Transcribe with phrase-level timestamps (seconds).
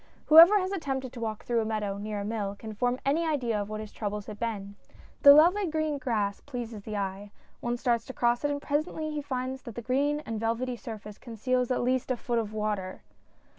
[0.25, 3.61] Whoever has attempted to walk through a meadow— near a mill— can form any idea
[3.61, 4.75] of what his troubles had been!
[5.21, 9.21] The lovel}" green grass pleases the eye; one starts to cross it and presently he
[9.21, 13.03] finds that the green and velvety surface conceals at least a foot of water.